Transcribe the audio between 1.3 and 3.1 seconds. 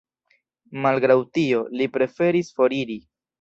tio, li preferis foriri.